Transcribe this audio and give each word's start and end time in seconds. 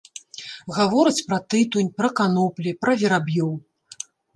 Гавораць 0.77 1.25
пра 1.29 1.39
тытунь, 1.55 1.95
пра 2.01 2.13
каноплі, 2.23 2.77
пра 2.83 2.91
вераб'ёў. 3.05 3.51